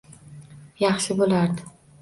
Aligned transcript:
Yaxshi 0.85 1.19
bo‘lardi. 1.23 1.71